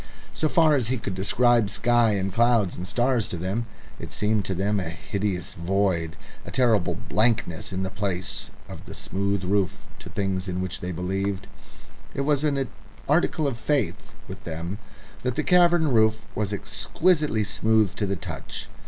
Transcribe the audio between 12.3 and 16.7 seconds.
an article of faith with them that the cavern roof was